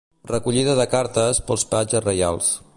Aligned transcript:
Recollida 0.29 0.73
de 0.79 0.87
cartes 0.95 1.43
pels 1.51 1.67
patges 1.75 2.05
reials. 2.11 2.53